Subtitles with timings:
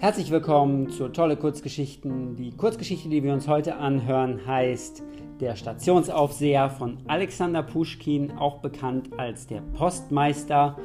[0.00, 2.34] Herzlich willkommen zu Tolle Kurzgeschichten.
[2.34, 5.02] Die Kurzgeschichte, die wir uns heute anhören, heißt
[5.40, 10.78] Der Stationsaufseher von Alexander Puschkin, auch bekannt als der Postmeister,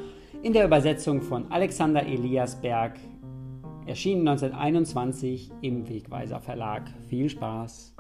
[0.44, 3.00] in der Übersetzung von Alexander Eliasberg,
[3.86, 6.92] erschienen 1921 im Wegweiser Verlag.
[7.08, 7.96] Viel Spaß!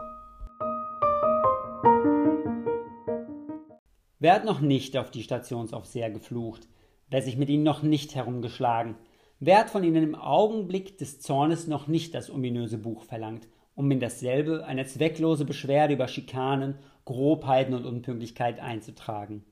[4.19, 6.67] Wer hat noch nicht auf die Stationsaufseher geflucht?
[7.09, 8.95] Wer sich mit ihnen noch nicht herumgeschlagen?
[9.39, 13.91] Wer hat von ihnen im Augenblick des Zornes noch nicht das ominöse Buch verlangt, um
[13.91, 19.43] in dasselbe eine zwecklose Beschwerde über Schikanen, Grobheiten und Unpünktlichkeit einzutragen?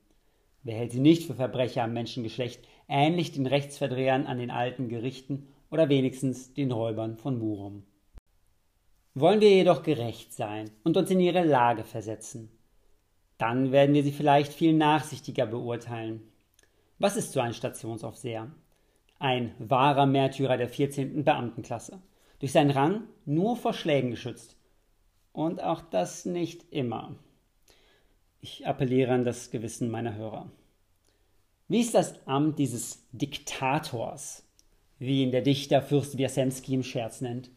[0.62, 5.48] Wer hält sie nicht für Verbrecher am Menschengeschlecht, ähnlich den Rechtsverdrehern an den alten Gerichten
[5.70, 7.82] oder wenigstens den Räubern von Murum?
[9.12, 12.48] Wollen wir jedoch gerecht sein und uns in ihre Lage versetzen,
[13.36, 16.22] dann werden wir sie vielleicht viel nachsichtiger beurteilen.
[16.98, 18.50] Was ist so ein Stationsaufseher?
[19.18, 21.24] Ein wahrer Märtyrer der 14.
[21.24, 22.00] Beamtenklasse.
[22.40, 24.56] Durch seinen Rang nur vor Schlägen geschützt.
[25.32, 27.16] Und auch das nicht immer.
[28.40, 30.50] Ich appelliere an das Gewissen meiner Hörer.
[31.66, 34.46] Wie ist das Amt dieses Diktators,
[34.98, 37.50] wie ihn der Dichter Fürst Wiasemski im Scherz nennt?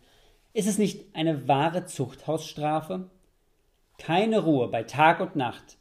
[0.53, 3.11] Ist es nicht eine wahre Zuchthausstrafe?
[3.97, 5.77] Keine Ruhe bei Tag und Nacht.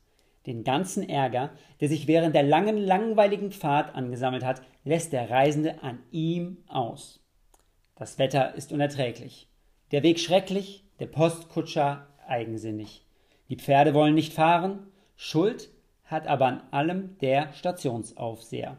[0.47, 5.83] Den ganzen Ärger, der sich während der langen, langweiligen Fahrt angesammelt hat, lässt der Reisende
[5.83, 7.21] an ihm aus.
[7.97, 9.49] Das Wetter ist unerträglich,
[9.91, 13.05] der Weg schrecklich, der Postkutscher eigensinnig.
[13.49, 15.71] Die Pferde wollen nicht fahren, Schuld
[16.05, 18.77] hat aber an allem der Stationsaufseher.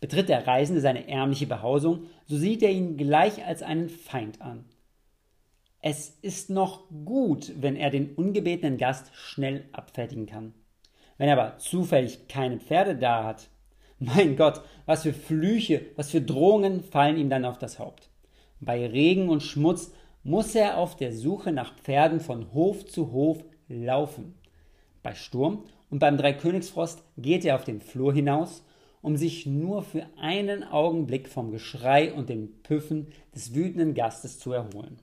[0.00, 4.64] Betritt der Reisende seine ärmliche Behausung, so sieht er ihn gleich als einen Feind an.
[5.80, 10.52] Es ist noch gut, wenn er den ungebetenen Gast schnell abfertigen kann.
[11.16, 13.48] Wenn er aber zufällig keine Pferde da hat,
[13.98, 18.10] mein Gott, was für Flüche, was für Drohungen fallen ihm dann auf das Haupt.
[18.60, 19.92] Bei Regen und Schmutz
[20.24, 24.34] muss er auf der Suche nach Pferden von Hof zu Hof laufen.
[25.02, 28.64] Bei Sturm und beim Dreikönigsfrost geht er auf den Flur hinaus,
[29.00, 34.52] um sich nur für einen Augenblick vom Geschrei und den Püffen des wütenden Gastes zu
[34.52, 34.98] erholen.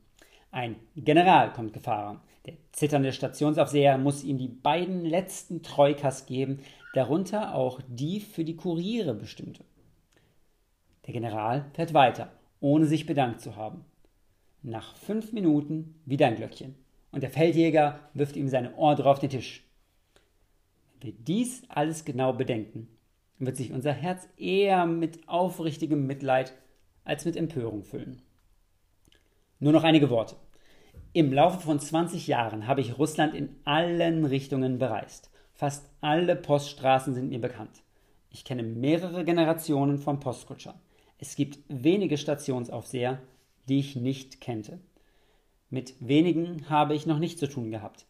[0.51, 2.21] Ein General kommt gefahren.
[2.45, 6.59] Der zitternde Stationsaufseher muss ihm die beiden letzten Troikas geben,
[6.95, 9.63] darunter auch die für die Kuriere bestimmte.
[11.05, 13.85] Der General fährt weiter, ohne sich bedankt zu haben.
[14.63, 16.75] Nach fünf Minuten wieder ein Glöckchen
[17.11, 19.63] und der Feldjäger wirft ihm seine Ordre auf den Tisch.
[20.93, 22.87] Wenn wir dies alles genau bedenken,
[23.39, 26.53] wird sich unser Herz eher mit aufrichtigem Mitleid
[27.03, 28.21] als mit Empörung füllen.
[29.59, 30.37] Nur noch einige Worte.
[31.11, 35.29] Im Laufe von 20 Jahren habe ich Russland in allen Richtungen bereist.
[35.55, 37.81] Fast alle Poststraßen sind mir bekannt.
[38.29, 40.75] Ich kenne mehrere Generationen von Postkutschern.
[41.17, 43.21] Es gibt wenige Stationsaufseher,
[43.69, 44.79] die ich nicht kannte.
[45.69, 48.05] Mit wenigen habe ich noch nicht zu tun gehabt.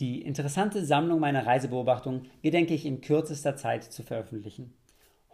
[0.00, 4.74] Die interessante Sammlung meiner Reisebeobachtungen gedenke ich in kürzester Zeit zu veröffentlichen.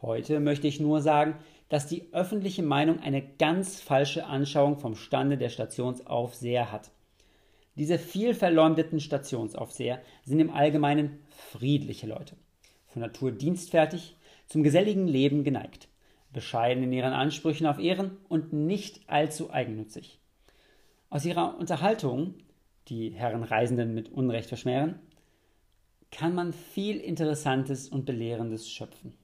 [0.02, 1.36] Heute möchte ich nur sagen,
[1.70, 6.90] dass die öffentliche Meinung eine ganz falsche Anschauung vom Stande der Stationsaufseher hat.
[7.76, 11.18] Diese viel verleumdeten Stationsaufseher sind im Allgemeinen
[11.58, 12.36] friedliche Leute,
[12.86, 14.16] von Natur dienstfertig,
[14.46, 15.88] zum geselligen Leben geneigt,
[16.32, 20.18] bescheiden in ihren Ansprüchen auf Ehren und nicht allzu eigennützig.
[21.10, 22.34] Aus ihrer Unterhaltung,
[22.88, 24.98] die Herren Reisenden mit Unrecht verschmähen,
[26.10, 29.14] kann man viel Interessantes und Belehrendes schöpfen.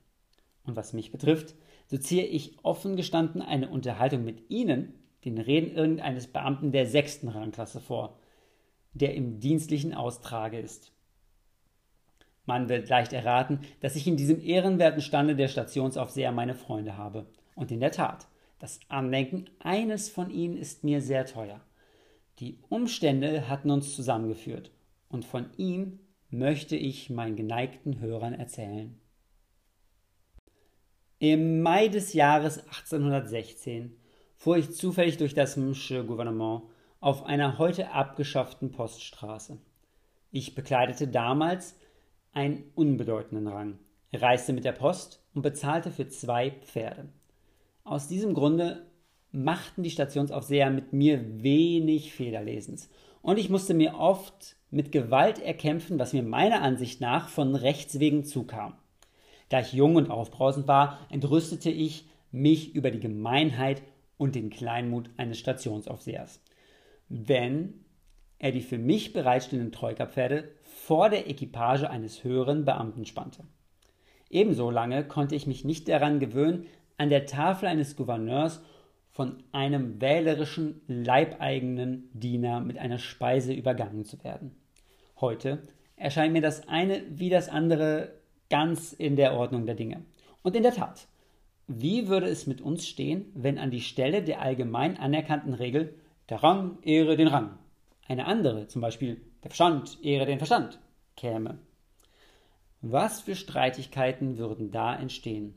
[0.65, 1.55] Und was mich betrifft,
[1.89, 7.29] so ziehe ich offen gestanden eine Unterhaltung mit Ihnen, den Reden irgendeines Beamten der sechsten
[7.29, 8.19] Rangklasse vor,
[8.93, 10.93] der im dienstlichen Austrage ist.
[12.47, 17.27] Man wird leicht erraten, dass ich in diesem ehrenwerten Stande der Stationsaufseher meine Freunde habe.
[17.55, 18.27] Und in der Tat,
[18.59, 21.61] das Andenken eines von ihnen ist mir sehr teuer.
[22.39, 24.71] Die Umstände hatten uns zusammengeführt,
[25.09, 25.99] und von ihm
[26.31, 28.99] möchte ich meinen geneigten Hörern erzählen.
[31.19, 33.95] Im Mai des Jahres 1816
[34.37, 36.63] fuhr ich zufällig durch das Msche Gouvernement
[37.01, 39.59] auf einer heute abgeschafften Poststraße.
[40.31, 41.79] Ich bekleidete damals
[42.33, 43.79] einen unbedeutenden Rang,
[44.13, 47.09] reiste mit der Post und bezahlte für zwei Pferde.
[47.85, 48.87] Aus diesem Grunde
[49.33, 52.91] machten die Stationsaufseher mit mir wenig Federlesens,
[53.23, 58.01] und ich musste mir oft mit Gewalt erkämpfen, was mir meiner Ansicht nach von Rechts
[58.01, 58.79] wegen zukam.
[59.51, 63.83] Da ich jung und aufbrausend war, entrüstete ich mich über die Gemeinheit
[64.17, 66.41] und den Kleinmut eines Stationsaufsehers
[67.11, 67.85] wenn
[68.39, 70.49] er die für mich bereitstehenden Troika-Pferde
[70.83, 73.45] vor der Equipage eines höheren Beamten spannte.
[74.31, 76.67] Ebenso lange konnte ich mich nicht daran gewöhnen,
[76.97, 78.63] an der Tafel eines Gouverneurs
[79.13, 84.57] von einem wählerischen, leibeigenen Diener mit einer Speise übergangen zu werden.
[85.21, 85.63] Heute
[85.97, 88.15] erscheint mir das eine wie das andere
[88.49, 90.03] ganz in der Ordnung der Dinge.
[90.43, 91.07] Und in der Tat,
[91.69, 95.95] wie würde es mit uns stehen, wenn an die Stelle der allgemein anerkannten Regel
[96.31, 97.59] der Rang ehre den Rang
[98.09, 100.79] eine andere, zum Beispiel der Verstand ehre den Verstand,
[101.17, 101.59] käme?
[102.83, 105.55] Was für Streitigkeiten würden da entstehen?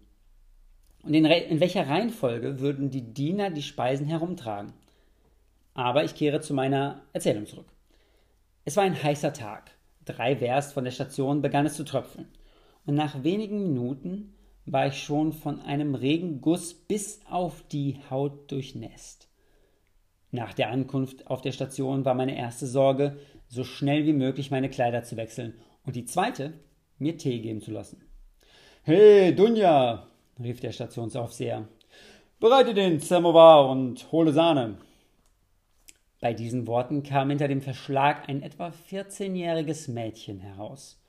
[1.04, 4.74] Und in, in welcher Reihenfolge würden die Diener die Speisen herumtragen?
[5.74, 7.68] Aber ich kehre zu meiner Erzählung zurück.
[8.66, 9.72] Es war ein heißer Tag.
[10.06, 12.28] Drei Werst von der Station begann es zu tröpfeln.
[12.86, 14.34] Und nach wenigen Minuten
[14.66, 19.30] war ich schon von einem Regenguss bis auf die Haut durchnässt.
[20.32, 23.18] Nach der Ankunft auf der Station war meine erste Sorge,
[23.54, 25.54] so schnell wie möglich meine Kleider zu wechseln
[25.86, 26.54] und die zweite,
[26.98, 28.02] mir Tee geben zu lassen.
[28.82, 30.08] Hey, Dunja,
[30.42, 31.68] rief der Stationsaufseher,
[32.40, 34.78] bereite den Samovar und hole Sahne.
[36.20, 41.00] Bei diesen Worten kam hinter dem Verschlag ein etwa 14-jähriges Mädchen heraus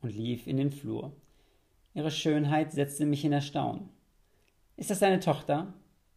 [0.00, 1.12] und lief in den Flur.
[1.94, 3.90] Ihre Schönheit setzte mich in Erstaunen.
[4.76, 5.72] Ist das deine Tochter?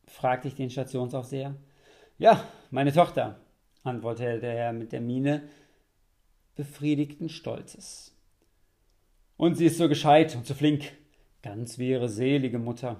[0.08, 1.56] fragte ich den Stationsaufseher.
[2.18, 3.40] Ja, meine Tochter,
[3.84, 5.44] antwortete er mit der Miene
[6.56, 8.16] befriedigten Stolzes.
[9.38, 10.94] Und sie ist so gescheit und so flink,
[11.42, 13.00] ganz wie ihre selige Mutter.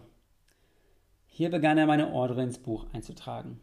[1.28, 3.60] Hier begann er meine Ordre ins Buch einzutragen.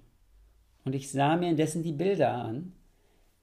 [0.84, 2.72] Und ich sah mir indessen die Bilder an,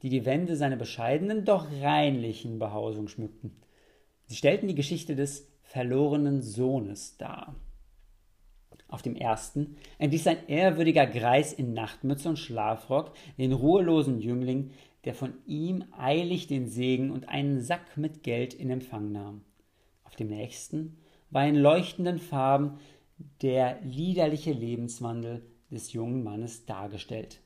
[0.01, 3.55] die die Wände seiner bescheidenen, doch reinlichen Behausung schmückten.
[4.25, 7.55] Sie stellten die Geschichte des verlorenen Sohnes dar.
[8.87, 14.71] Auf dem ersten entließ ein ehrwürdiger Greis in Nachtmütze und Schlafrock den ruhelosen Jüngling,
[15.09, 19.41] der von ihm eilig den Segen und einen Sack mit Geld in Empfang nahm.
[20.03, 20.99] Auf dem nächsten
[21.31, 22.77] war in leuchtenden Farben
[23.41, 25.41] der liederliche Lebenswandel
[25.71, 27.41] des jungen Mannes dargestellt.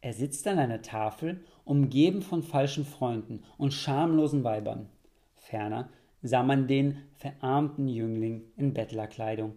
[0.00, 4.88] Er sitzt an einer Tafel, umgeben von falschen Freunden und schamlosen Weibern.
[5.34, 5.90] Ferner
[6.22, 9.56] sah man den verarmten Jüngling in Bettlerkleidung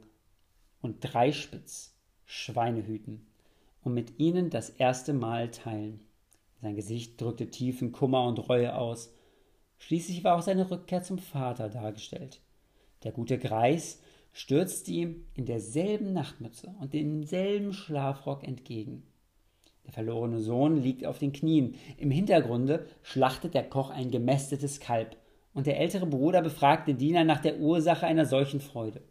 [0.82, 1.96] und Dreispitz,
[2.26, 3.26] Schweinehüten,
[3.86, 6.02] und mit ihnen das erste Mal teilen.
[6.62, 9.14] Sein Gesicht drückte tiefen Kummer und Reue aus.
[9.78, 12.42] Schließlich war auch seine Rückkehr zum Vater dargestellt.
[13.04, 14.02] Der gute Greis
[14.34, 19.04] stürzte ihm in derselben Nachtmütze und demselben Schlafrock entgegen.
[19.86, 21.76] Der verlorene Sohn liegt auf den Knien.
[21.98, 25.16] Im Hintergrunde schlachtet der Koch ein gemästetes Kalb
[25.54, 29.02] und der ältere Bruder befragt den Diener nach der Ursache einer solchen Freude.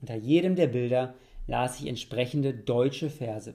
[0.00, 1.14] Unter jedem der Bilder
[1.46, 3.54] las ich entsprechende deutsche Verse.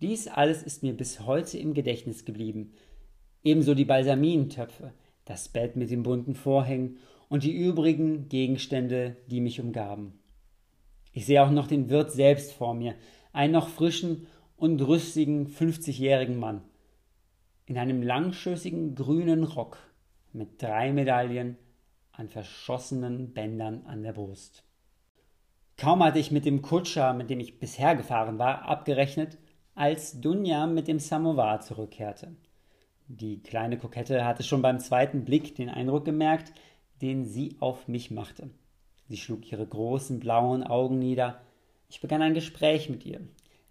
[0.00, 2.72] Dies alles ist mir bis heute im Gedächtnis geblieben,
[3.42, 4.92] ebenso die Balsamintöpfe,
[5.24, 6.98] das Bett mit den bunten Vorhängen
[7.28, 10.20] und die übrigen Gegenstände, die mich umgaben.
[11.12, 12.94] Ich sehe auch noch den Wirt selbst vor mir,
[13.32, 16.62] einen noch frischen und rüstigen 50-jährigen Mann,
[17.66, 19.78] in einem langschößigen grünen Rock
[20.32, 21.56] mit drei Medaillen
[22.12, 24.62] an verschossenen Bändern an der Brust.
[25.76, 29.38] Kaum hatte ich mit dem Kutscher, mit dem ich bisher gefahren war, abgerechnet,
[29.78, 32.34] als Dunja mit dem Samovar zurückkehrte.
[33.06, 36.52] Die kleine Kokette hatte schon beim zweiten Blick den Eindruck gemerkt,
[37.00, 38.50] den sie auf mich machte.
[39.08, 41.40] Sie schlug ihre großen blauen Augen nieder.
[41.88, 43.20] Ich begann ein Gespräch mit ihr.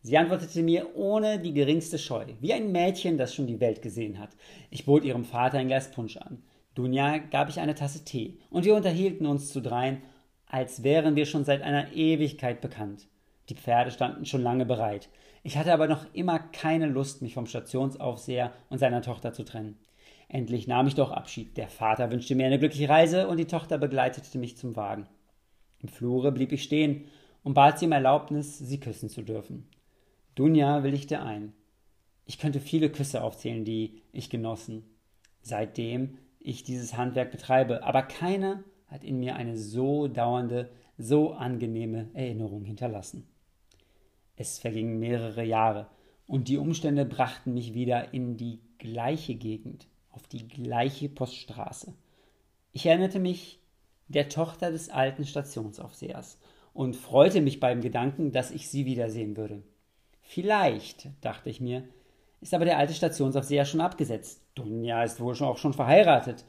[0.01, 4.17] Sie antwortete mir ohne die geringste Scheu, wie ein Mädchen, das schon die Welt gesehen
[4.17, 4.29] hat.
[4.70, 6.41] Ich bot ihrem Vater ein Glas Punsch an.
[6.74, 10.01] Dunja gab ich eine Tasse Tee, und wir unterhielten uns zu dreien,
[10.46, 13.08] als wären wir schon seit einer Ewigkeit bekannt.
[13.50, 15.10] Die Pferde standen schon lange bereit.
[15.48, 19.77] Ich hatte aber noch immer keine Lust, mich vom Stationsaufseher und seiner Tochter zu trennen.
[20.27, 21.56] Endlich nahm ich doch Abschied.
[21.56, 25.08] Der Vater wünschte mir eine glückliche Reise und die Tochter begleitete mich zum Wagen.
[25.80, 27.06] Im Flure blieb ich stehen
[27.44, 29.70] und bat sie um Erlaubnis, sie küssen zu dürfen.
[30.36, 31.54] Dunja willigte ein.
[32.25, 34.84] Ich könnte viele Küsse aufzählen, die ich genossen.
[35.44, 42.10] Seitdem ich dieses Handwerk betreibe, aber keiner hat in mir eine so dauernde, so angenehme
[42.16, 43.30] Erinnerung hinterlassen.
[44.38, 45.88] Es vergingen mehrere Jahre,
[46.27, 51.94] und die Umstände brachten mich wieder in die gleiche Gegend, auf die gleiche Poststraße.
[52.74, 53.60] Ich erinnerte mich
[54.08, 56.39] der Tochter des alten Stationsaufsehers
[56.74, 59.63] und freute mich beim Gedanken, dass ich sie wiedersehen würde.
[60.22, 61.84] Vielleicht, dachte ich mir,
[62.41, 64.44] ist aber der alte Stationsaufseher schon abgesetzt.
[64.53, 66.46] Dunja ist wohl auch schon verheiratet.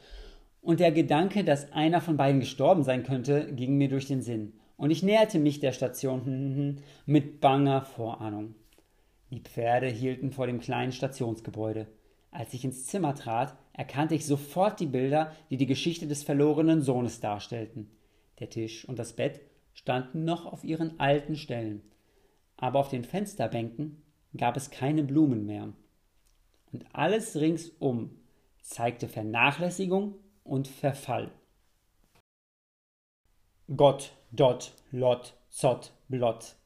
[0.61, 4.53] Und der Gedanke, dass einer von beiden gestorben sein könnte, ging mir durch den Sinn.
[4.79, 8.55] Und ich näherte mich der Station hm, hm, hm, mit banger Vorahnung.
[9.31, 11.89] Die Pferde hielten vor dem kleinen Stationsgebäude.
[12.31, 16.81] Als ich ins Zimmer trat, erkannte ich sofort die Bilder, die die Geschichte des verlorenen
[16.81, 17.91] Sohnes darstellten.
[18.39, 19.41] Der Tisch und das Bett
[19.75, 21.83] standen noch auf ihren alten Stellen.
[22.57, 24.03] aber auf den Fensterbänken
[24.37, 25.73] gab es keine Blumen mehr.
[26.73, 28.11] Und alles ringsum
[28.61, 31.31] zeigte Vernachlässigung und Verfall.
[33.77, 36.57] Gott, Dot, Lot, Zott, Blott.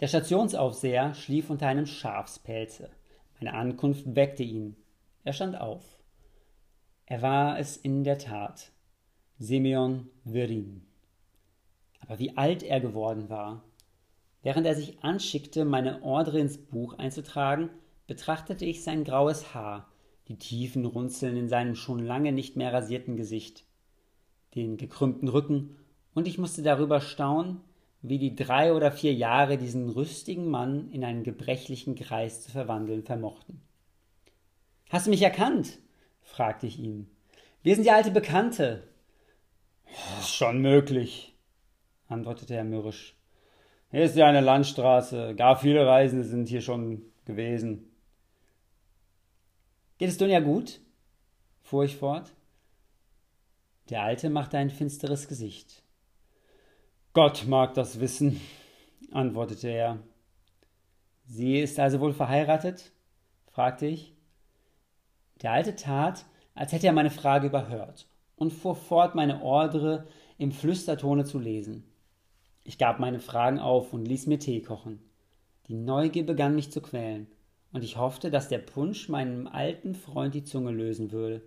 [0.00, 2.90] Der Stationsaufseher schlief unter einem Schafspelze.
[3.40, 4.76] Meine Ankunft weckte ihn.
[5.24, 5.98] Er stand auf.
[7.06, 8.72] Er war es in der Tat.
[9.38, 10.86] Simeon Virin.
[12.00, 13.64] Aber wie alt er geworden war.
[14.42, 17.70] Während er sich anschickte, meine Ordre ins Buch einzutragen,
[18.06, 19.87] betrachtete ich sein graues Haar,
[20.28, 23.64] die tiefen Runzeln in seinem schon lange nicht mehr rasierten Gesicht,
[24.54, 25.76] den gekrümmten Rücken,
[26.14, 27.60] und ich musste darüber staunen,
[28.02, 33.02] wie die drei oder vier Jahre diesen rüstigen Mann in einen gebrechlichen Greis zu verwandeln
[33.02, 33.60] vermochten.
[34.90, 35.78] Hast du mich erkannt?
[36.22, 37.08] fragte ich ihn.
[37.62, 38.84] Wir sind die alte Bekannte.
[40.22, 41.34] Schon möglich,
[42.06, 43.16] antwortete er mürrisch.
[43.90, 47.87] Hier ist ja eine Landstraße, gar viele Reisende sind hier schon gewesen.
[49.98, 50.80] Geht es Dunja gut?
[51.60, 52.32] fuhr ich fort.
[53.90, 55.82] Der Alte machte ein finsteres Gesicht.
[57.12, 58.40] Gott mag das wissen,
[59.10, 59.98] antwortete er.
[61.24, 62.92] Sie ist also wohl verheiratet?
[63.50, 64.14] fragte ich.
[65.42, 66.24] Der Alte tat,
[66.54, 70.06] als hätte er meine Frage überhört und fuhr fort, meine Ordre
[70.38, 71.84] im Flüstertone zu lesen.
[72.62, 75.00] Ich gab meine Fragen auf und ließ mir Tee kochen.
[75.66, 77.26] Die Neugier begann mich zu quälen,
[77.72, 81.42] und ich hoffte, dass der Punsch meinem alten Freund die Zunge lösen würde.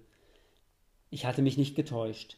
[1.10, 2.38] Ich hatte mich nicht getäuscht.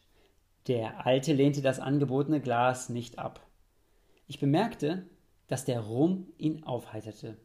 [0.67, 3.45] Der Alte lehnte das angebotene Glas nicht ab.
[4.27, 5.05] Ich bemerkte,
[5.47, 7.37] dass der Rum ihn aufheiterte.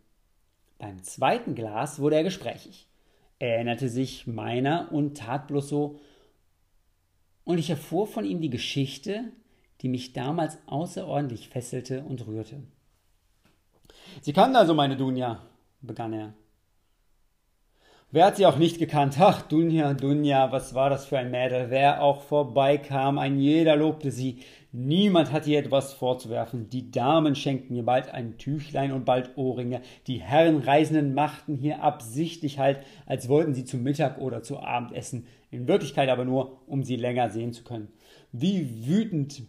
[0.79, 2.89] Beim zweiten Glas wurde er gesprächig.
[3.41, 5.99] Er erinnerte sich meiner und tat bloß so,
[7.45, 9.33] und ich erfuhr von ihm die Geschichte,
[9.81, 12.63] die mich damals außerordentlich fesselte und rührte.
[14.21, 15.41] Sie kannten also meine Dunja,
[15.81, 16.35] begann er.
[18.11, 19.17] Wer hat sie auch nicht gekannt?
[19.21, 21.67] Ach, Dunja, Dunja, was war das für ein Mädel?
[21.69, 24.39] Wer auch vorbeikam, ein jeder lobte sie.
[24.73, 26.71] Niemand hatte ihr etwas vorzuwerfen.
[26.71, 29.83] Die Damen schenkten ihr bald ein Tüchlein und bald Ohrringe.
[30.07, 34.93] Die Herren Reisenden machten hier absichtlich halt, als wollten sie zu Mittag oder zu Abend
[34.93, 35.27] essen.
[35.51, 37.89] In Wirklichkeit aber nur, um sie länger sehen zu können.
[38.33, 39.43] Wie wütend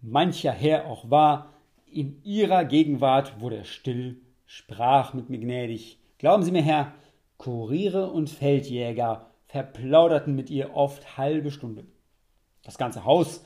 [0.00, 1.52] mancher Herr auch war,
[1.84, 5.98] in ihrer Gegenwart wurde er still, sprach mit mir gnädig.
[6.18, 6.94] Glauben Sie mir, Herr,
[7.36, 11.86] Kuriere und Feldjäger verplauderten mit ihr oft halbe Stunde.
[12.62, 13.44] Das ganze Haus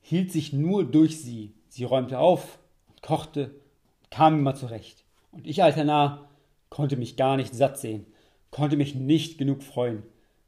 [0.00, 1.54] hielt sich nur durch sie.
[1.68, 2.58] Sie räumte auf
[2.88, 3.54] und kochte
[4.02, 5.04] und kam immer zurecht.
[5.30, 6.28] Und ich, alter Narr,
[6.68, 8.06] konnte mich gar nicht satt sehen,
[8.50, 10.02] konnte mich nicht genug freuen.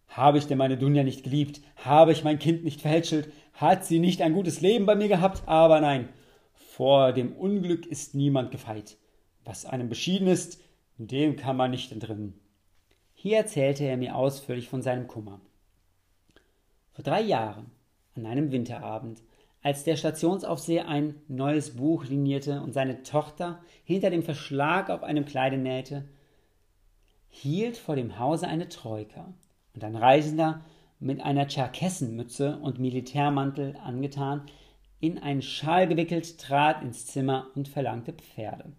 [0.08, 1.60] Habe ich denn meine Dunja nicht geliebt?
[1.76, 3.32] Habe ich mein Kind nicht verhätschelt?
[3.54, 5.42] Hat sie nicht ein gutes Leben bei mir gehabt?
[5.46, 6.08] Aber nein,
[6.54, 8.96] vor dem Unglück ist niemand gefeit.
[9.44, 10.60] Was einem beschieden ist,
[10.98, 12.38] dem kann man nicht entrinnen.
[13.12, 15.40] Hier erzählte er mir ausführlich von seinem Kummer.
[16.92, 17.70] Vor drei Jahren,
[18.14, 19.22] an einem Winterabend,
[19.62, 25.24] als der Stationsaufseher ein neues Buch linierte und seine Tochter hinter dem Verschlag auf einem
[25.24, 26.04] Kleide nähte,
[27.30, 29.32] hielt vor dem Hause eine Troika
[29.74, 30.60] und ein Reisender
[31.00, 34.42] mit einer Tscherkessenmütze und Militärmantel angetan,
[35.00, 38.72] in einen Schal gewickelt, trat ins Zimmer und verlangte Pferde.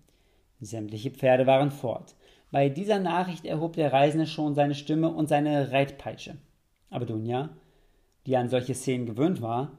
[0.66, 2.16] Sämtliche Pferde waren fort.
[2.52, 6.38] Bei dieser Nachricht erhob der Reisende schon seine Stimme und seine Reitpeitsche.
[6.90, 7.50] Aber Dunja,
[8.26, 9.78] die an solche Szenen gewöhnt war,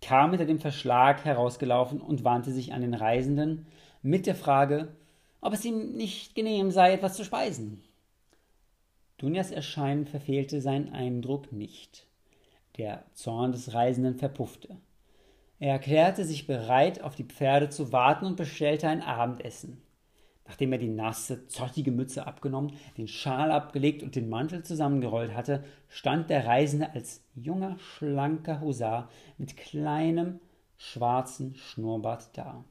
[0.00, 3.66] kam hinter dem Verschlag herausgelaufen und wandte sich an den Reisenden
[4.02, 4.94] mit der Frage,
[5.40, 7.82] ob es ihm nicht genehm sei, etwas zu speisen.
[9.18, 12.06] Dunjas Erscheinen verfehlte seinen Eindruck nicht.
[12.76, 14.76] Der Zorn des Reisenden verpuffte.
[15.60, 19.80] Er erklärte sich bereit, auf die Pferde zu warten und bestellte ein Abendessen.
[20.46, 25.64] Nachdem er die nasse, zottige Mütze abgenommen, den Schal abgelegt und den Mantel zusammengerollt hatte,
[25.88, 29.08] stand der Reisende als junger, schlanker Husar
[29.38, 30.40] mit kleinem,
[30.76, 32.64] schwarzen Schnurrbart da.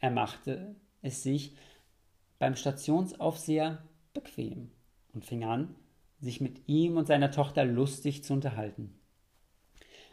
[0.00, 1.56] Er machte es sich
[2.38, 4.70] beim Stationsaufseher bequem
[5.12, 5.76] und fing an,
[6.20, 8.98] sich mit ihm und seiner Tochter lustig zu unterhalten.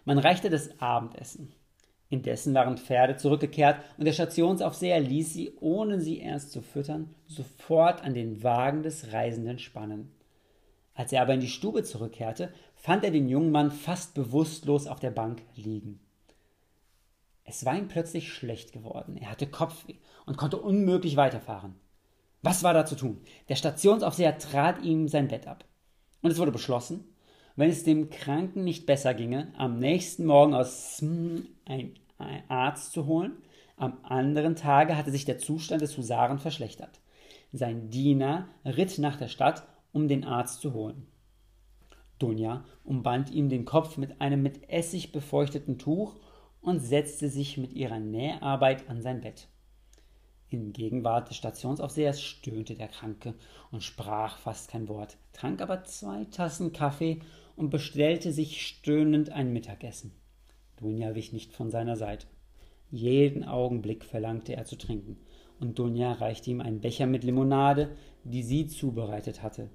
[0.06, 1.54] Man reichte das Abendessen.
[2.12, 8.04] Indessen waren Pferde zurückgekehrt und der Stationsaufseher ließ sie, ohne sie erst zu füttern, sofort
[8.04, 10.12] an den Wagen des Reisenden spannen.
[10.94, 15.00] Als er aber in die Stube zurückkehrte, fand er den jungen Mann fast bewusstlos auf
[15.00, 16.02] der Bank liegen.
[17.46, 19.16] Es war ihm plötzlich schlecht geworden.
[19.16, 21.76] Er hatte Kopfweh und konnte unmöglich weiterfahren.
[22.42, 23.22] Was war da zu tun?
[23.48, 25.64] Der Stationsaufseher trat ihm sein Bett ab.
[26.22, 27.06] Und es wurde beschlossen,
[27.56, 31.48] wenn es dem Kranken nicht besser ginge, am nächsten Morgen aus Sm
[32.18, 33.34] ein Arzt zu holen.
[33.78, 37.00] Am anderen Tage hatte sich der Zustand des Husaren verschlechtert.
[37.52, 41.08] Sein Diener ritt nach der Stadt, um den Arzt zu holen.
[42.20, 46.16] Dunja umband ihm den Kopf mit einem mit Essig befeuchteten Tuch
[46.62, 49.48] und setzte sich mit ihrer Näharbeit an sein Bett.
[50.50, 53.34] In Gegenwart des Stationsaufsehers stöhnte der Kranke
[53.72, 57.22] und sprach fast kein Wort, trank aber zwei Tassen Kaffee
[57.62, 60.14] und bestellte sich stöhnend ein Mittagessen.
[60.78, 62.26] Dunja wich nicht von seiner Seite.
[62.90, 65.18] Jeden Augenblick verlangte er zu trinken,
[65.60, 69.70] und Dunja reichte ihm einen Becher mit Limonade, die sie zubereitet hatte.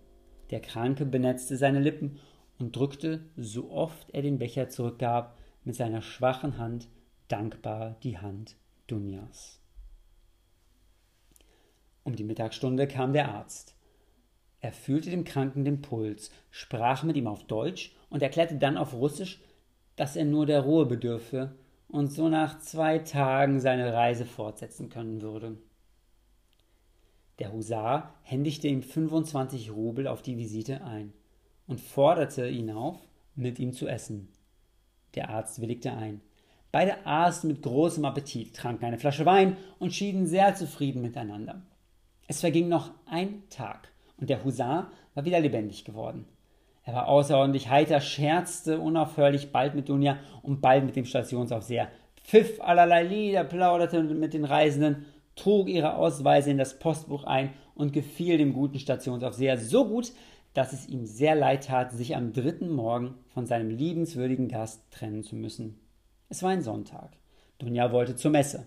[0.51, 2.19] Der Kranke benetzte seine Lippen
[2.59, 6.89] und drückte, so oft er den Becher zurückgab, mit seiner schwachen Hand
[7.29, 8.57] dankbar die Hand
[8.89, 9.61] Dunjas.
[12.03, 13.76] Um die Mittagsstunde kam der Arzt.
[14.61, 18.95] Er fühlte dem Kranken den Puls, sprach mit ihm auf Deutsch und erklärte dann auf
[18.95, 19.41] Russisch,
[19.97, 21.57] dass er nur der Ruhe bedürfe
[21.89, 25.57] und so nach zwei Tagen seine Reise fortsetzen können würde.
[27.39, 31.13] Der Husar händigte ihm 25 Rubel auf die Visite ein
[31.67, 32.99] und forderte ihn auf,
[33.35, 34.29] mit ihm zu essen.
[35.15, 36.23] Der Arzt willigte ein.
[36.73, 41.63] Beide aßen mit großem Appetit, tranken eine Flasche Wein und schieden sehr zufrieden miteinander.
[42.27, 46.27] Es verging noch ein Tag und der Husar war wieder lebendig geworden.
[46.85, 51.89] Er war außerordentlich heiter, scherzte unaufhörlich bald mit Dunja und bald mit dem Stationsaufseher,
[52.23, 55.05] pfiff allerlei Lieder, plauderte mit den Reisenden,
[55.35, 60.13] trug ihre Ausweise in das Postbuch ein und gefiel dem guten Stationsaufseher so gut,
[60.55, 65.23] dass es ihm sehr leid tat, sich am dritten Morgen von seinem liebenswürdigen Gast trennen
[65.23, 65.79] zu müssen.
[66.29, 67.11] Es war ein Sonntag.
[67.59, 68.67] Dunja wollte zur Messe.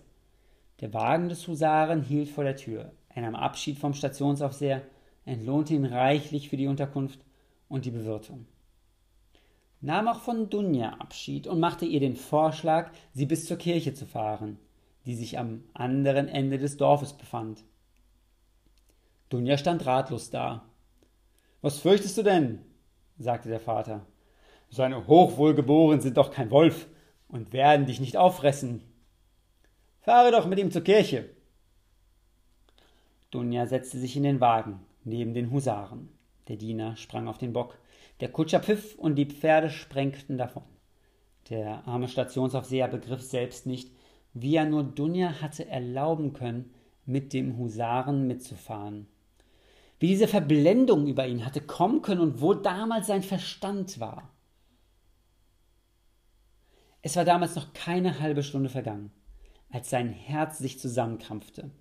[0.81, 2.91] Der Wagen des Husaren hielt vor der Tür.
[3.09, 4.83] Er nahm Abschied vom Stationsaufseher,
[5.29, 7.19] entlohnte ihn reichlich für die Unterkunft
[7.67, 8.45] und die Bewirtung.
[9.81, 14.05] Nahm auch von Dunja Abschied und machte ihr den Vorschlag, sie bis zur Kirche zu
[14.05, 14.57] fahren,
[15.05, 17.63] die sich am anderen Ende des Dorfes befand.
[19.29, 20.65] Dunja stand ratlos da.
[21.61, 22.59] Was fürchtest du denn?
[23.17, 24.05] sagte der Vater.
[24.69, 26.87] Seine Hochwohlgeboren sind doch kein Wolf
[27.27, 28.81] und werden dich nicht auffressen.
[30.01, 31.29] Fahre doch mit ihm zur Kirche.
[33.31, 36.09] Dunja setzte sich in den Wagen, neben den Husaren.
[36.47, 37.77] Der Diener sprang auf den Bock.
[38.19, 40.63] Der Kutscher pfiff und die Pferde sprengten davon.
[41.49, 43.91] Der arme Stationsaufseher begriff selbst nicht,
[44.33, 46.73] wie er nur Dunja hatte erlauben können,
[47.05, 49.07] mit dem Husaren mitzufahren.
[49.97, 54.31] Wie diese Verblendung über ihn hatte kommen können und wo damals sein Verstand war.
[57.01, 59.11] Es war damals noch keine halbe Stunde vergangen,
[59.71, 61.71] als sein Herz sich zusammenkrampfte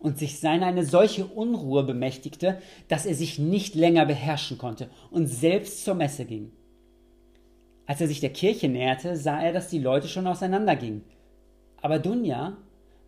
[0.00, 5.28] und sich seiner eine solche Unruhe bemächtigte, dass er sich nicht länger beherrschen konnte und
[5.28, 6.50] selbst zur Messe ging.
[7.86, 11.02] Als er sich der Kirche näherte, sah er, dass die Leute schon auseinandergingen.
[11.82, 12.56] Aber Dunja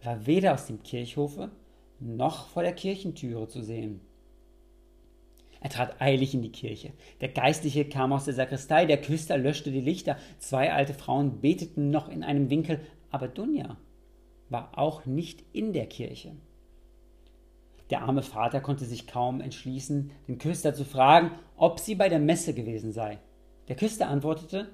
[0.02, 1.50] war weder aus dem Kirchhofe
[1.98, 4.00] noch vor der Kirchentüre zu sehen.
[5.60, 6.92] Er trat eilig in die Kirche.
[7.20, 11.90] Der Geistliche kam aus der Sakristei, der Küster löschte die Lichter, zwei alte Frauen beteten
[11.90, 13.76] noch in einem Winkel, aber Dunja
[14.50, 16.32] war auch nicht in der Kirche.
[17.92, 22.20] Der arme Vater konnte sich kaum entschließen, den Küster zu fragen, ob sie bei der
[22.20, 23.18] Messe gewesen sei.
[23.68, 24.70] Der Küster antwortete,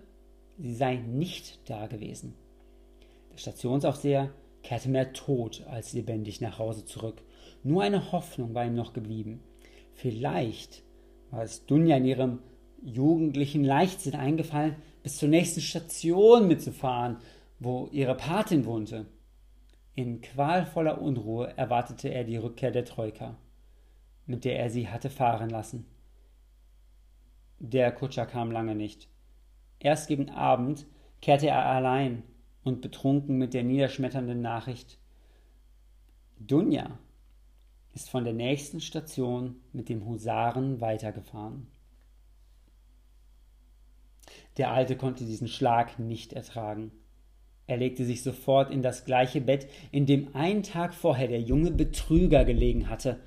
[0.56, 2.36] sie sei nicht da gewesen.
[3.32, 4.30] Der Stationsaufseher
[4.62, 7.20] kehrte mehr tot als lebendig nach Hause zurück.
[7.64, 9.42] Nur eine Hoffnung war ihm noch geblieben.
[9.94, 10.84] Vielleicht
[11.32, 12.38] war es Dunja in ihrem
[12.84, 17.16] jugendlichen Leichtsinn eingefallen, bis zur nächsten Station mitzufahren,
[17.58, 19.06] wo ihre Patin wohnte.
[19.98, 23.36] In qualvoller Unruhe erwartete er die Rückkehr der Troika,
[24.26, 25.86] mit der er sie hatte fahren lassen.
[27.58, 29.08] Der Kutscher kam lange nicht.
[29.80, 30.86] Erst gegen Abend
[31.20, 32.22] kehrte er allein
[32.62, 35.00] und betrunken mit der niederschmetternden Nachricht
[36.38, 36.96] Dunja
[37.92, 41.66] ist von der nächsten Station mit dem Husaren weitergefahren.
[44.58, 46.92] Der Alte konnte diesen Schlag nicht ertragen.
[47.68, 51.70] Er legte sich sofort in das gleiche Bett, in dem einen Tag vorher der junge
[51.70, 53.20] Betrüger gelegen hatte.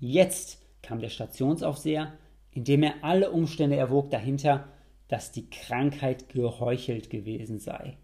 [0.00, 2.14] Jetzt kam der Stationsaufseher,
[2.52, 4.66] indem er alle Umstände erwog dahinter,
[5.08, 7.98] dass die Krankheit geheuchelt gewesen sei.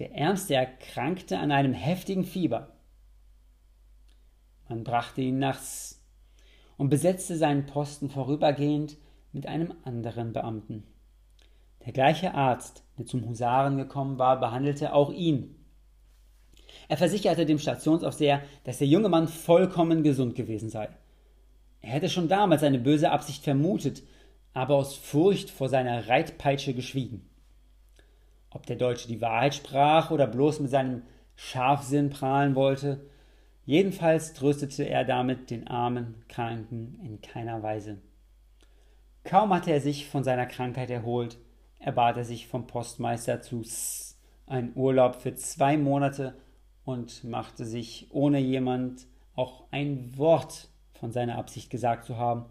[0.00, 2.76] Der Ärmste erkrankte an einem heftigen Fieber.
[4.68, 6.04] Man brachte ihn nachts
[6.76, 8.98] und besetzte seinen Posten vorübergehend
[9.30, 10.88] mit einem anderen Beamten.
[11.84, 15.54] Der gleiche Arzt, der zum Husaren gekommen war, behandelte auch ihn.
[16.88, 20.88] Er versicherte dem Stationsaufseher, dass der junge Mann vollkommen gesund gewesen sei.
[21.80, 24.02] Er hätte schon damals eine böse Absicht vermutet,
[24.54, 27.28] aber aus Furcht vor seiner Reitpeitsche geschwiegen.
[28.50, 31.02] Ob der Deutsche die Wahrheit sprach oder bloß mit seinem
[31.34, 33.06] Scharfsinn prahlen wollte,
[33.64, 37.98] jedenfalls tröstete er damit den armen Kranken in keiner Weise.
[39.24, 41.36] Kaum hatte er sich von seiner Krankheit erholt,
[41.78, 46.34] erbat er sich vom Postmeister zu S einen Urlaub für zwei Monate
[46.84, 52.46] und machte sich, ohne jemand auch ein Wort von seiner Absicht gesagt zu haben,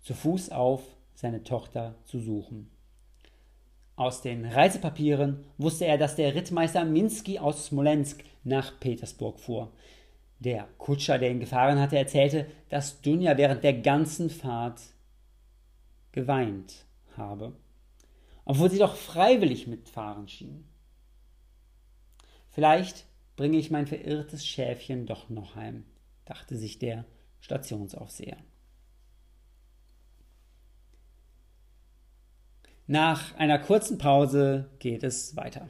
[0.00, 0.82] zu Fuß auf,
[1.14, 2.70] seine Tochter zu suchen.
[3.96, 9.72] Aus den Reisepapieren wusste er, dass der Rittmeister Minsky aus Smolensk nach Petersburg fuhr.
[10.38, 14.82] Der Kutscher, der ihn gefahren hatte, erzählte, dass Dunja während der ganzen Fahrt
[16.12, 16.84] geweint
[17.16, 17.54] habe,
[18.46, 20.64] obwohl sie doch freiwillig mitfahren schien.
[22.48, 23.04] Vielleicht
[23.34, 25.84] bringe ich mein verirrtes Schäfchen doch noch heim,
[26.24, 27.04] dachte sich der
[27.40, 28.38] Stationsaufseher.
[32.86, 35.68] Nach einer kurzen Pause geht es weiter.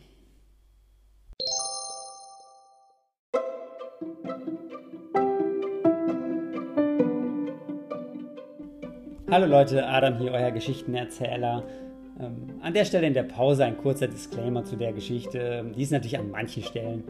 [9.28, 11.85] Hallo Leute, Adam hier, euer Geschichtenerzähler.
[12.18, 15.64] Ähm, an der Stelle in der Pause ein kurzer Disclaimer zu der Geschichte.
[15.76, 17.04] Die ist natürlich an manchen Stellen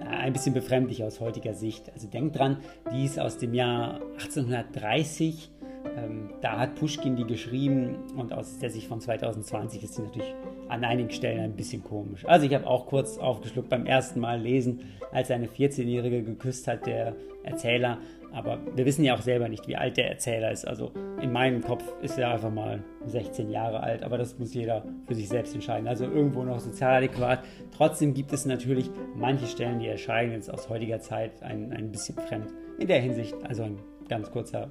[0.00, 1.90] ein bisschen befremdlich aus heutiger Sicht.
[1.94, 2.58] Also denkt dran,
[2.92, 5.50] die ist aus dem Jahr 1830.
[5.96, 10.34] Ähm, da hat Pushkin die geschrieben und aus der Sicht von 2020 ist sie natürlich
[10.68, 12.24] an einigen Stellen ein bisschen komisch.
[12.24, 16.86] Also ich habe auch kurz aufgeschluckt beim ersten Mal lesen, als eine 14-Jährige geküsst hat,
[16.86, 17.98] der Erzähler.
[18.32, 20.66] Aber wir wissen ja auch selber nicht, wie alt der Erzähler ist.
[20.66, 24.84] Also in meinem Kopf ist er einfach mal 16 Jahre alt, aber das muss jeder
[25.06, 25.86] für sich selbst entscheiden.
[25.86, 27.40] Also irgendwo noch sozial adäquat.
[27.76, 32.16] Trotzdem gibt es natürlich manche Stellen, die erscheinen jetzt aus heutiger Zeit ein, ein bisschen
[32.16, 32.48] fremd.
[32.78, 34.70] In der Hinsicht, also ein ganz kurzer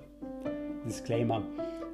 [0.85, 1.43] Disclaimer.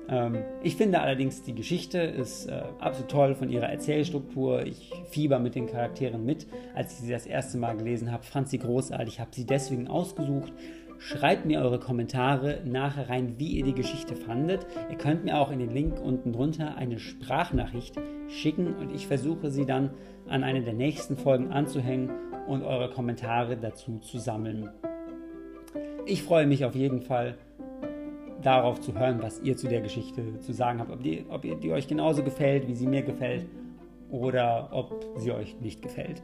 [0.10, 4.66] Ähm, ich finde allerdings, die Geschichte ist äh, absolut toll von ihrer Erzählstruktur.
[4.66, 6.48] Ich fieber mit den Charakteren mit.
[6.76, 10.54] Als ich sie das erste Mal gelesen habe, fand sie großartig, habe sie deswegen ausgesucht
[11.00, 14.66] Schreibt mir eure Kommentare nachher rein, wie ihr die Geschichte fandet.
[14.90, 17.96] Ihr könnt mir auch in den Link unten drunter eine Sprachnachricht
[18.28, 19.92] schicken und ich versuche sie dann
[20.28, 22.10] an eine der nächsten Folgen anzuhängen
[22.48, 24.70] und eure Kommentare dazu zu sammeln.
[26.06, 27.38] Ich freue mich auf jeden Fall
[28.42, 30.92] darauf zu hören, was ihr zu der Geschichte zu sagen habt.
[30.92, 33.46] Ob die, ob ihr die euch genauso gefällt, wie sie mir gefällt
[34.10, 36.22] oder ob sie euch nicht gefällt.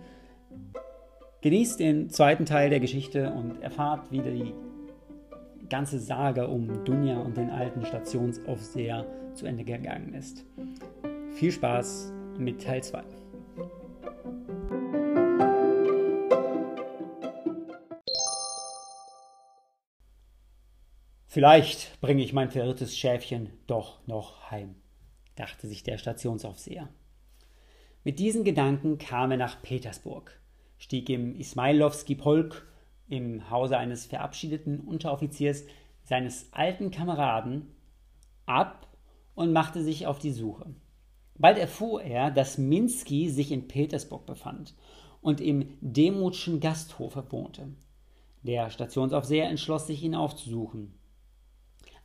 [1.44, 4.54] Genießt den zweiten Teil der Geschichte und erfahrt, wie die
[5.68, 10.46] ganze Sage um Dunja und den alten Stationsaufseher zu Ende gegangen ist.
[11.34, 13.04] Viel Spaß mit Teil 2.
[21.28, 24.76] Vielleicht bringe ich mein verirrtes Schäfchen doch noch heim,
[25.36, 26.88] dachte sich der Stationsaufseher.
[28.06, 30.40] Mit diesen Gedanken kam er nach Petersburg
[30.84, 32.68] stieg im Ismailowski Polk
[33.08, 35.64] im Hause eines verabschiedeten Unteroffiziers
[36.04, 37.72] seines alten Kameraden
[38.46, 38.90] ab
[39.34, 40.76] und machte sich auf die Suche.
[41.36, 44.76] Bald erfuhr er, dass Minsky sich in Petersburg befand
[45.22, 47.70] und im Demutschen Gasthofe wohnte.
[48.42, 50.96] Der Stationsaufseher entschloss sich, ihn aufzusuchen.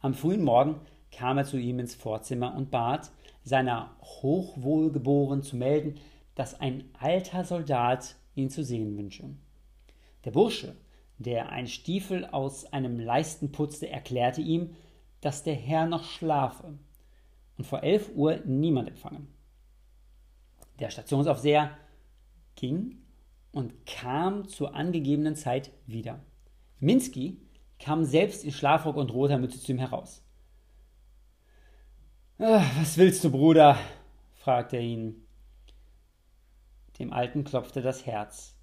[0.01, 0.77] Am frühen Morgen
[1.11, 3.11] kam er zu ihm ins Vorzimmer und bat,
[3.43, 5.97] seiner Hochwohlgeboren zu melden,
[6.37, 9.29] dass ein alter Soldat ihn zu sehen wünsche.
[10.25, 10.77] Der Bursche,
[11.19, 14.75] der ein Stiefel aus einem Leisten putzte, erklärte ihm,
[15.21, 16.79] dass der Herr noch schlafe
[17.57, 19.27] und vor elf Uhr niemand empfange.
[20.79, 21.77] Der Stationsaufseher
[22.55, 22.99] ging
[23.51, 26.21] und kam zur angegebenen Zeit wieder.
[26.79, 27.41] Minsky
[27.79, 30.23] kam selbst in Schlafrock und roter Mütze zu ihm heraus.
[32.39, 33.77] Was willst du, Bruder?
[34.37, 35.28] fragte er ihn.
[36.99, 38.57] Dem Alten klopfte das Herz.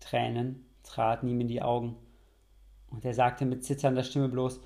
[0.00, 1.96] Tränen traten ihm in die Augen,
[2.90, 4.60] und er sagte mit zitternder Stimme bloß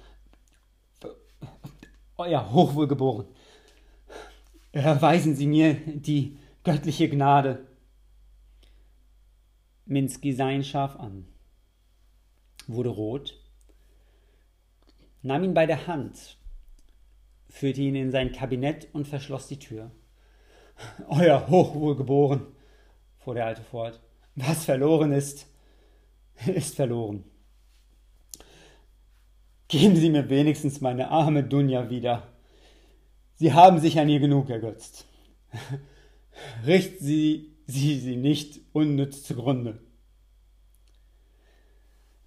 [2.17, 3.27] Euer Hochwohlgeboren,
[4.73, 7.67] erweisen Sie mir die göttliche Gnade.
[9.85, 11.29] Minsky sah ihn scharf an,
[12.67, 13.39] wurde rot,
[15.23, 16.39] nahm ihn bei der Hand,
[17.49, 19.91] führte ihn in sein Kabinett und verschloss die Tür.
[21.09, 22.47] Euer Hochwohlgeboren,
[23.27, 23.99] fuhr der Alte fort.
[24.37, 25.49] Was verloren ist,
[26.47, 27.25] ist verloren.
[29.67, 32.23] Geben Sie mir wenigstens meine arme Dunja wieder.
[33.35, 35.07] Sie haben sich an ihr genug ergötzt.
[36.67, 39.81] Richten Sie sie, sie nicht unnütz zugrunde.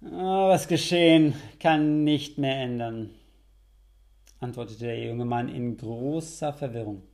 [0.02, 3.14] Ah, was geschehen, kann nicht mehr ändern,
[4.38, 7.09] antwortete der junge Mann in großer Verwirrung.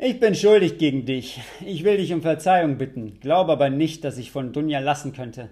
[0.00, 1.40] Ich bin schuldig gegen dich.
[1.66, 5.50] Ich will dich um Verzeihung bitten, glaube aber nicht, dass ich von Dunja lassen könnte.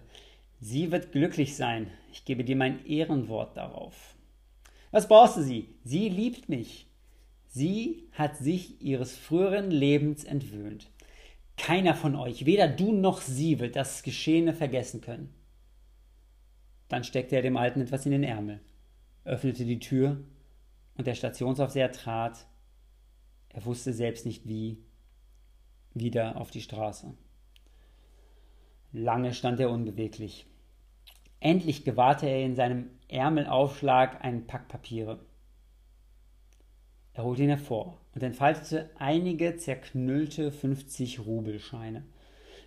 [0.61, 1.91] Sie wird glücklich sein.
[2.13, 4.15] Ich gebe dir mein Ehrenwort darauf.
[4.93, 5.75] Was brauchst du sie?
[5.83, 6.87] Sie liebt mich.
[7.49, 10.93] Sie hat sich ihres früheren Lebens entwöhnt.
[11.57, 15.35] Keiner von euch, weder du noch sie, wird das Geschehene vergessen können.
[16.89, 18.61] Dann steckte er dem Alten etwas in den Ärmel,
[19.25, 20.21] öffnete die Tür
[20.97, 22.47] und der Stationsaufseher trat
[23.57, 24.77] er wusste selbst nicht wie,
[25.95, 27.15] wieder auf die Straße.
[28.93, 30.45] Lange stand er unbeweglich.
[31.41, 35.25] Endlich gewahrte er in seinem Ärmelaufschlag einen Pack Papiere.
[37.15, 42.05] Er holte ihn hervor und entfaltete einige zerknüllte 50-Rubelscheine.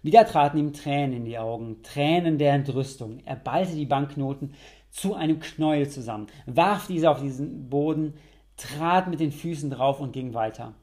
[0.02, 3.20] Wieder traten ihm Tränen in die Augen, Tränen der Entrüstung.
[3.26, 4.56] Er ballte die Banknoten
[4.90, 8.16] zu einem Knäuel zusammen, warf diese auf diesen Boden,
[8.60, 10.76] trat mit den Füßen drauf und ging weiter.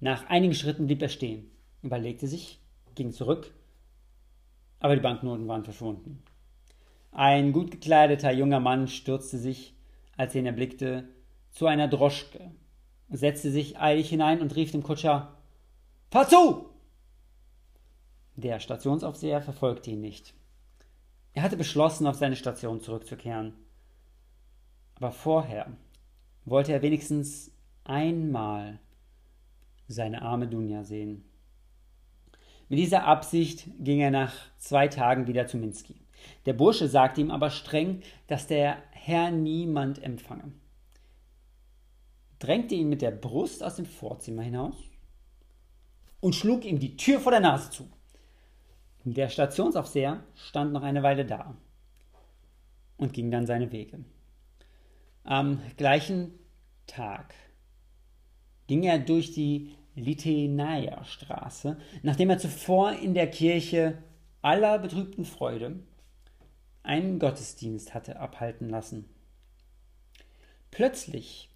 [0.00, 1.50] Nach einigen Schritten blieb er stehen,
[1.82, 2.60] überlegte sich,
[2.94, 3.52] ging zurück,
[4.80, 6.22] aber die Banknoten waren verschwunden.
[7.12, 9.74] Ein gut gekleideter junger Mann stürzte sich,
[10.16, 11.08] als er ihn erblickte,
[11.50, 12.50] zu einer Droschke,
[13.08, 15.36] setzte sich eilig hinein und rief dem Kutscher
[16.10, 16.70] Fahr zu!
[18.36, 20.34] Der Stationsaufseher verfolgte ihn nicht.
[21.34, 23.54] Er hatte beschlossen, auf seine Station zurückzukehren.
[24.96, 25.76] Aber vorher
[26.44, 27.52] wollte er wenigstens
[27.84, 28.80] einmal
[29.88, 31.24] seine arme Dunja sehen.
[32.68, 35.96] Mit dieser Absicht ging er nach zwei Tagen wieder zu Minsky.
[36.46, 40.52] Der Bursche sagte ihm aber streng, dass der Herr niemand empfange,
[42.38, 44.76] drängte ihn mit der Brust aus dem Vorzimmer hinaus
[46.20, 47.88] und schlug ihm die Tür vor der Nase zu.
[49.04, 51.54] Der Stationsaufseher stand noch eine Weile da
[52.96, 54.02] und ging dann seine Wege.
[55.24, 56.32] Am gleichen
[56.86, 57.34] Tag
[58.66, 63.96] ging er durch die Litenaia-Straße, nachdem er zuvor in der Kirche
[64.42, 65.80] aller betrübten Freude
[66.82, 69.06] einen Gottesdienst hatte abhalten lassen.
[70.70, 71.48] Plötzlich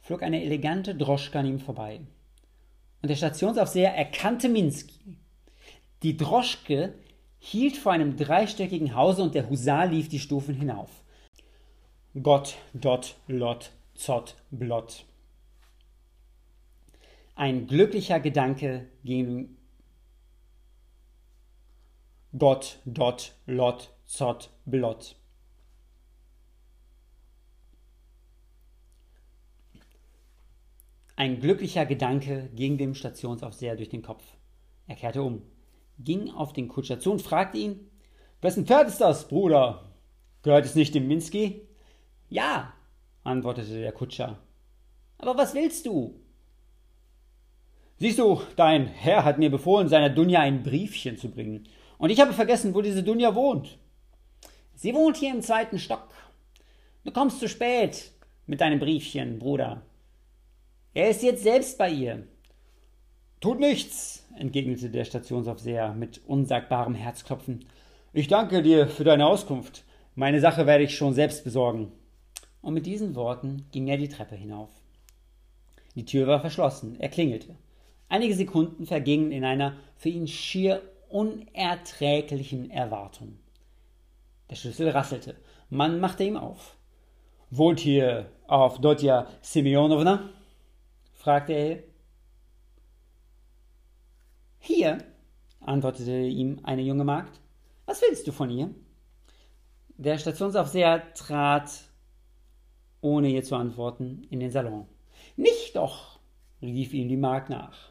[0.00, 2.00] flog eine elegante Droschke an ihm vorbei.
[3.00, 5.18] Und der Stationsaufseher erkannte Minsky.
[6.02, 6.94] Die Droschke
[7.38, 11.03] hielt vor einem dreistöckigen Hause und der Husar lief die Stufen hinauf.
[12.22, 15.04] Gott, Dot, Lot, Zott, Blott.
[17.34, 19.56] Ein glücklicher Gedanke ging
[22.38, 25.16] Gott, Dot, Lot, Zott, Blott.
[31.16, 34.24] Ein glücklicher Gedanke ging dem Stationsaufseher durch den Kopf.
[34.86, 35.42] Er kehrte um,
[35.98, 37.90] ging auf den Kutscher zu und fragte ihn:
[38.40, 39.92] Wessen Pferd ist das, Bruder?
[40.42, 41.73] Gehört es nicht dem Minsky?
[42.28, 42.72] Ja,
[43.22, 44.38] antwortete der Kutscher.
[45.18, 46.20] Aber was willst du?
[47.96, 51.68] Siehst du, dein Herr hat mir befohlen, seiner Dunja ein Briefchen zu bringen.
[51.98, 53.78] Und ich habe vergessen, wo diese Dunja wohnt.
[54.74, 56.08] Sie wohnt hier im zweiten Stock.
[57.04, 58.12] Du kommst zu spät
[58.46, 59.82] mit deinem Briefchen, Bruder.
[60.92, 62.26] Er ist jetzt selbst bei ihr.
[63.40, 67.66] Tut nichts, entgegnete der Stationsaufseher mit unsagbarem Herzklopfen.
[68.12, 69.84] Ich danke dir für deine Auskunft.
[70.14, 71.92] Meine Sache werde ich schon selbst besorgen.
[72.64, 74.70] Und mit diesen Worten ging er die Treppe hinauf.
[75.94, 76.98] Die Tür war verschlossen.
[76.98, 77.56] Er klingelte.
[78.08, 83.38] Einige Sekunden vergingen in einer für ihn schier unerträglichen Erwartung.
[84.48, 85.36] Der Schlüssel rasselte.
[85.68, 86.78] Man machte ihm auf.
[87.50, 90.30] Wohnt hier auf Dotja Simeonowna?
[91.12, 91.82] fragte er.
[94.58, 95.04] Hier,
[95.60, 97.38] antwortete ihm eine junge Magd.
[97.84, 98.74] Was willst du von ihr?
[99.98, 101.70] Der Stationsaufseher trat,
[103.04, 104.88] ohne ihr zu antworten, in den Salon.
[105.36, 106.18] Nicht doch,
[106.62, 107.90] rief ihm die Magd nach.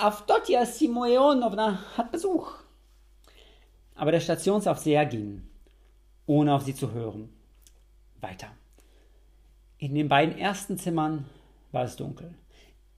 [0.00, 2.52] Avdotja Simoeonowna hat Besuch.
[3.96, 5.42] Aber der Stationsaufseher ging,
[6.26, 7.30] ohne auf sie zu hören.
[8.20, 8.46] Weiter.
[9.78, 11.26] In den beiden ersten Zimmern
[11.72, 12.32] war es dunkel.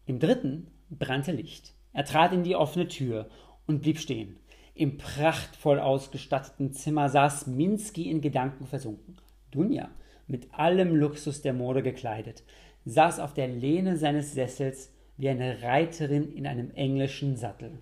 [0.05, 1.73] Im dritten brannte Licht.
[1.95, 3.31] Er trat in die offene Tür
[3.67, 4.37] und blieb stehen.
[4.75, 9.17] Im prachtvoll ausgestatteten Zimmer saß Minsky in Gedanken versunken.
[9.51, 9.89] Dunja,
[10.29, 12.45] mit allem Luxus der Mode gekleidet,
[12.85, 17.79] saß auf der Lehne seines Sessels wie eine Reiterin in einem englischen Sattel.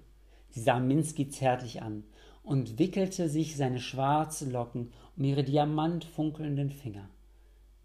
[0.48, 2.04] Sie sah Minsky zärtlich an
[2.42, 7.10] und wickelte sich seine schwarzen Locken um ihre diamantfunkelnden Finger.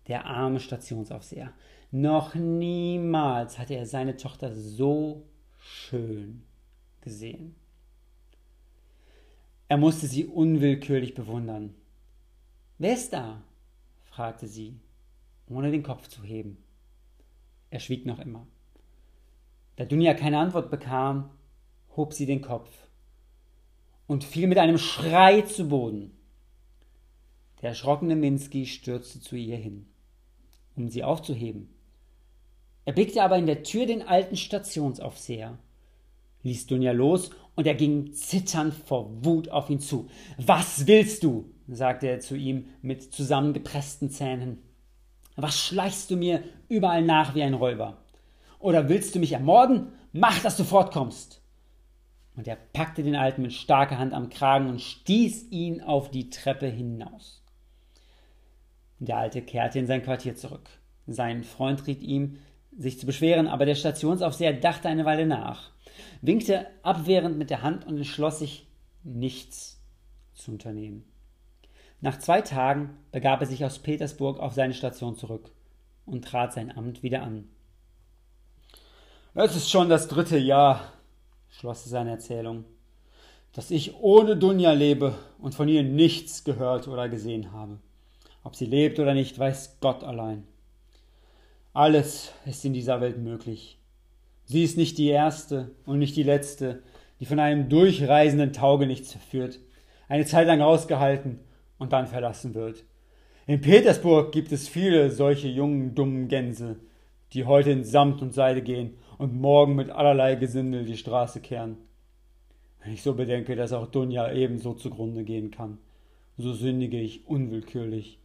[0.08, 1.52] Der arme Stationsaufseher.
[1.92, 5.26] Noch niemals hatte er seine Tochter so
[5.58, 6.44] schön
[7.02, 7.56] gesehen.
[9.68, 11.74] Er musste sie unwillkürlich bewundern.
[12.78, 13.44] Wer ist da?
[14.12, 14.78] Fragte sie,
[15.48, 16.58] ohne den Kopf zu heben.
[17.70, 18.46] Er schwieg noch immer.
[19.78, 21.32] Da Dunja keine Antwort bekam,
[21.96, 22.70] hob sie den Kopf
[24.08, 26.12] und fiel mit einem Schrei zu Boden.
[27.62, 29.88] Der erschrockene Minsky stürzte zu ihr hin,
[30.76, 31.74] um sie aufzuheben.
[32.84, 35.58] Er blickte aber in der Tür den alten Stationsaufseher,
[36.44, 40.10] ließ Dunja los und er ging zitternd vor Wut auf ihn zu.
[40.38, 41.52] Was willst du?
[41.68, 44.60] sagte er zu ihm mit zusammengepressten Zähnen.
[45.36, 47.98] Was schleichst du mir überall nach wie ein Räuber?
[48.60, 49.94] Oder willst du mich ermorden?
[50.12, 51.42] Mach, dass du fortkommst!
[52.36, 56.30] Und er packte den Alten mit starker Hand am Kragen und stieß ihn auf die
[56.30, 57.44] Treppe hinaus.
[59.00, 60.70] Der Alte kehrte in sein Quartier zurück.
[61.08, 62.38] Sein Freund riet ihm,
[62.78, 65.72] sich zu beschweren, aber der Stationsaufseher dachte eine Weile nach,
[66.22, 68.68] winkte abwehrend mit der Hand und entschloss sich,
[69.04, 69.82] nichts
[70.34, 71.04] zu unternehmen.
[72.02, 75.52] Nach zwei Tagen begab er sich aus Petersburg auf seine Station zurück
[76.06, 77.48] und trat sein Amt wieder an.
[79.34, 80.92] Es ist schon das dritte Jahr,
[81.50, 82.66] schloss seine Erzählung,
[83.54, 87.80] dass ich ohne Dunja lebe und von ihr nichts gehört oder gesehen habe.
[88.44, 90.48] Ob sie lebt oder nicht, weiß Gott allein.
[91.74, 93.78] Alles ist in dieser Welt möglich.
[94.52, 96.84] Sie ist nicht die erste und nicht die letzte,
[97.22, 99.62] die von einem durchreisenden Taugenichts verführt,
[100.10, 101.40] eine Zeit lang ausgehalten
[101.78, 102.84] und dann verlassen wird.
[103.48, 106.82] In Petersburg gibt es viele solche jungen, dummen Gänse,
[107.32, 111.78] die heute in Samt und Seide gehen und morgen mit allerlei Gesindel die Straße kehren.
[112.84, 115.78] Wenn ich so bedenke, dass auch Dunja ebenso zugrunde gehen kann,
[116.38, 118.20] so sündige ich unwillkürlich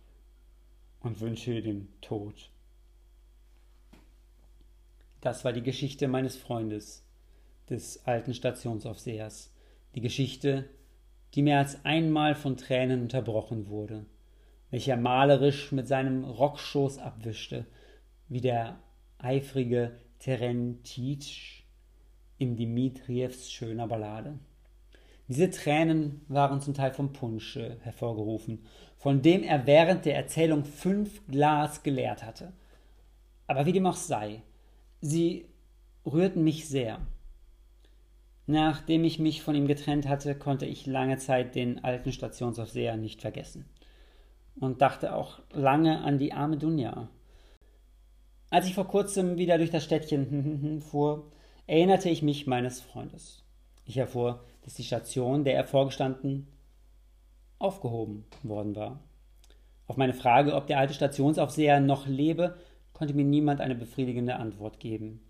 [0.99, 2.51] und wünsche ihr den Tod.
[5.20, 7.07] Das war die Geschichte meines Freundes,
[7.68, 9.52] des alten Stationsaufsehers,
[9.94, 10.68] die Geschichte,
[11.35, 14.07] die mehr als einmal von Tränen unterbrochen wurde,
[14.70, 17.66] welche er malerisch mit seinem Rockschoß abwischte,
[18.29, 18.79] wie der
[19.18, 21.62] eifrige Terentitsch
[22.38, 24.38] in Dmitrievs schöner Ballade.
[25.29, 28.64] Diese Tränen waren zum Teil vom Punsch hervorgerufen,
[28.96, 32.52] von dem er während der Erzählung fünf Glas geleert hatte.
[33.48, 34.42] Aber wie dem auch sei,
[35.00, 35.46] sie
[36.04, 37.00] rührten mich sehr.
[38.46, 43.20] Nachdem ich mich von ihm getrennt hatte, konnte ich lange Zeit den alten Stationsaufseher nicht
[43.20, 43.66] vergessen.
[44.59, 47.09] Und dachte auch lange an die arme Dunja.
[48.50, 51.30] Als ich vor kurzem wieder durch das Städtchen fuhr,
[51.66, 53.42] erinnerte ich mich meines Freundes.
[53.85, 56.46] Ich erfuhr, dass die Station, der er vorgestanden,
[57.59, 59.00] aufgehoben worden war.
[59.88, 62.56] Auf meine Frage, ob der alte Stationsaufseher noch lebe,
[62.96, 65.20] konnte mir niemand eine befriedigende Antwort geben.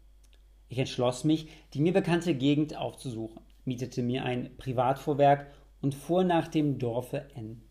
[0.69, 6.47] Ich entschloss mich, die mir bekannte Gegend aufzusuchen, mietete mir ein Privatfuhrwerk und fuhr nach
[6.47, 7.63] dem Dorfe N.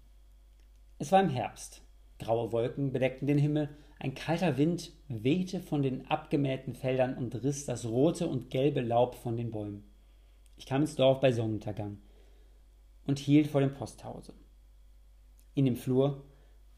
[0.99, 1.81] Es war im Herbst.
[2.19, 7.65] Graue Wolken bedeckten den Himmel, ein kalter Wind wehte von den abgemähten Feldern und riss
[7.65, 9.85] das rote und gelbe Laub von den Bäumen.
[10.57, 11.99] Ich kam ins Dorf bei Sonnenuntergang
[13.07, 14.33] und hielt vor dem Posthause.
[15.53, 16.25] In dem Flur,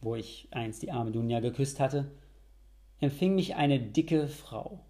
[0.01, 2.12] wo ich einst die arme Dunja geküsst hatte,
[3.00, 4.86] empfing mich eine dicke Frau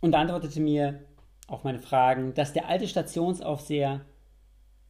[0.00, 1.04] und antwortete mir
[1.46, 4.04] auf meine Fragen, dass der alte Stationsaufseher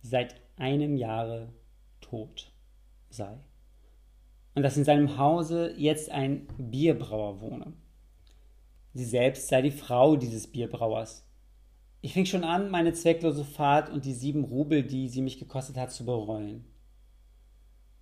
[0.03, 1.53] seit einem Jahre
[2.01, 2.53] tot
[3.11, 3.39] sei
[4.55, 7.73] und dass in seinem Hause jetzt ein Bierbrauer wohne.
[8.95, 11.27] Sie selbst sei die Frau dieses Bierbrauers
[12.07, 15.77] ich fing schon an, meine zwecklose Fahrt und die sieben Rubel, die sie mich gekostet
[15.77, 16.65] hat, zu bereuen.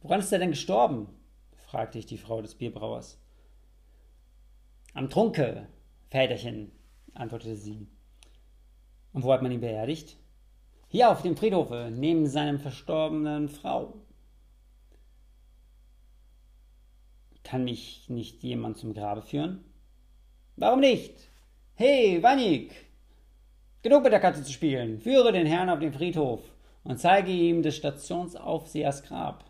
[0.02, 1.08] Woran ist er denn gestorben?
[1.56, 3.18] fragte ich die Frau des Bierbrauers.
[4.94, 5.68] Am Trunke,
[6.10, 6.72] Väterchen,
[7.12, 7.86] antwortete sie.
[9.12, 10.16] Und wo hat man ihn beerdigt?
[10.88, 13.94] Hier auf dem Friedhofe, neben seinem verstorbenen Frau.
[17.42, 19.64] Kann mich nicht jemand zum Grabe führen?
[20.56, 21.28] Warum nicht?
[21.74, 22.72] Hey, Wanik,
[23.84, 24.98] Genug mit der Katze zu spielen.
[24.98, 26.40] Führe den Herrn auf den Friedhof
[26.84, 29.44] und zeige ihm des Stationsaufsehers Grab.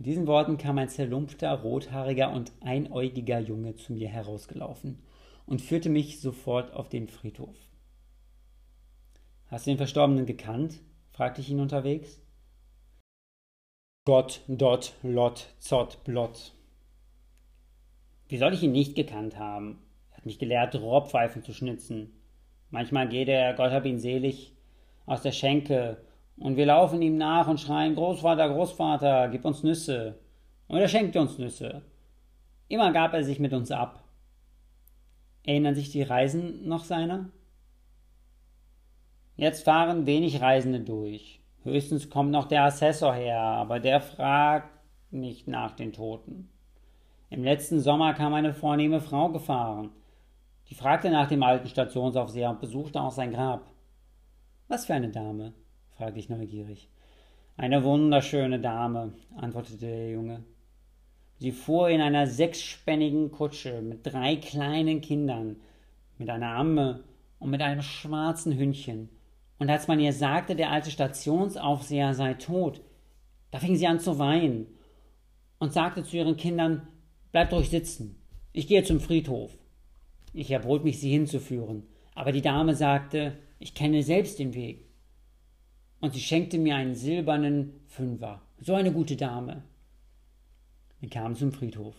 [0.00, 5.02] Mit diesen Worten kam ein zerlumpter, rothaariger und einäugiger Junge zu mir herausgelaufen
[5.44, 7.54] und führte mich sofort auf den Friedhof.
[9.48, 10.80] Hast du den Verstorbenen gekannt?
[11.10, 12.18] fragte ich ihn unterwegs.
[14.06, 16.54] Gott, dot, lot, zott, blott.
[18.26, 19.82] Wie soll ich ihn nicht gekannt haben?
[20.12, 22.22] Er hat mich gelehrt, Rohrpfeifen zu schnitzen.
[22.70, 24.56] Manchmal geht er, Gott hab ihn selig,
[25.04, 25.98] aus der Schenke
[26.36, 30.18] und wir laufen ihm nach und schreien, Großvater, Großvater, gib uns Nüsse.
[30.68, 31.82] Und er schenkte uns Nüsse.
[32.68, 34.04] Immer gab er sich mit uns ab.
[35.44, 37.30] Erinnern sich die Reisen noch seiner?
[39.36, 41.40] Jetzt fahren wenig Reisende durch.
[41.62, 44.70] Höchstens kommt noch der Assessor her, aber der fragt
[45.10, 46.48] nicht nach den Toten.
[47.28, 49.90] Im letzten Sommer kam eine vornehme Frau gefahren.
[50.68, 53.66] Die fragte nach dem alten Stationsaufseher und besuchte auch sein Grab.
[54.68, 55.52] Was für eine Dame?
[56.00, 56.88] Fragte ich neugierig.
[57.58, 60.42] Eine wunderschöne Dame, antwortete der Junge.
[61.36, 65.56] Sie fuhr in einer sechsspännigen Kutsche mit drei kleinen Kindern,
[66.16, 67.04] mit einer Amme
[67.38, 69.10] und mit einem schwarzen Hündchen.
[69.58, 72.80] Und als man ihr sagte, der alte Stationsaufseher sei tot,
[73.50, 74.68] da fing sie an zu weinen
[75.58, 76.88] und sagte zu ihren Kindern,
[77.30, 78.16] bleibt ruhig sitzen,
[78.54, 79.52] ich gehe zum Friedhof.
[80.32, 81.82] Ich erbot mich, sie hinzuführen,
[82.14, 84.89] aber die Dame sagte, ich kenne selbst den Weg
[86.00, 88.40] und sie schenkte mir einen silbernen Fünfer.
[88.60, 89.62] So eine gute Dame.
[91.00, 91.94] Wir kamen zum Friedhof,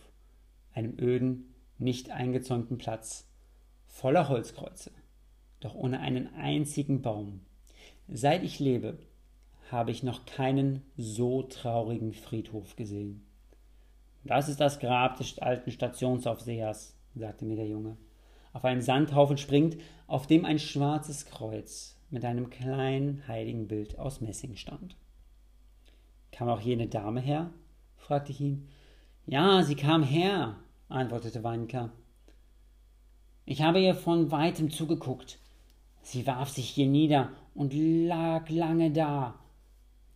[0.73, 3.27] einem öden, nicht eingezäunten Platz,
[3.87, 4.91] voller Holzkreuze,
[5.59, 7.41] doch ohne einen einzigen Baum.
[8.07, 8.99] Seit ich lebe,
[9.71, 13.25] habe ich noch keinen so traurigen Friedhof gesehen.
[14.23, 17.97] Das ist das Grab des alten Stationsaufsehers, sagte mir der Junge.
[18.53, 19.77] Auf einem Sandhaufen springt,
[20.07, 24.95] auf dem ein schwarzes Kreuz mit einem kleinen heiligen Bild aus Messing stand.
[26.31, 27.49] Kam auch jene Dame her?
[27.97, 28.67] fragte ich ihn.
[29.25, 30.57] Ja, sie kam her,
[30.89, 31.91] antwortete Weinka.
[33.45, 35.39] Ich habe ihr von weitem zugeguckt.
[36.01, 39.35] Sie warf sich hier nieder und lag lange da.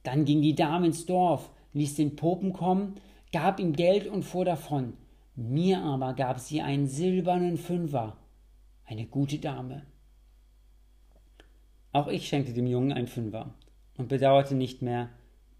[0.04, 2.96] Dann ging die Dame ins Dorf, ließ den Popen kommen,
[3.32, 4.94] gab ihm Geld und fuhr davon.
[5.36, 8.18] Mir aber gab sie einen silbernen Fünfer.
[8.86, 9.84] Eine gute Dame.
[11.96, 13.54] Auch ich schenkte dem Jungen ein Fünfer
[13.98, 15.12] und bedauerte nicht mehr,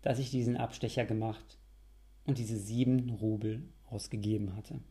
[0.02, 1.58] dass ich diesen Abstecher gemacht
[2.26, 4.82] und diese sieben Rubel ausgegeben hatte.